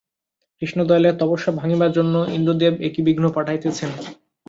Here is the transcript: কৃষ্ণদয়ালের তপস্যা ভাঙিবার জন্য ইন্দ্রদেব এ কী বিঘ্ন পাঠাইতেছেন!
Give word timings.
কৃষ্ণদয়ালের 0.61 1.17
তপস্যা 1.19 1.51
ভাঙিবার 1.59 1.91
জন্য 1.91 2.15
ইন্দ্রদেব 2.37 2.73
এ 2.81 2.89
কী 2.93 3.01
বিঘ্ন 3.07 3.25
পাঠাইতেছেন! 3.35 3.89